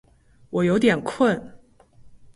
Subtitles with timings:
[0.49, 1.55] 我有点困